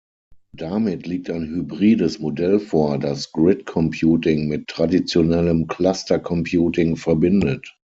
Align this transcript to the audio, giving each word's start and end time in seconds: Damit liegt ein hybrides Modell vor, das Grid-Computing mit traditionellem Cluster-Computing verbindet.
Damit 0.55 1.05
liegt 1.05 1.29
ein 1.29 1.45
hybrides 1.47 2.17
Modell 2.17 2.59
vor, 2.59 2.97
das 2.97 3.31
Grid-Computing 3.33 4.47
mit 4.47 4.65
traditionellem 4.67 5.67
Cluster-Computing 5.67 6.95
verbindet. 6.95 7.77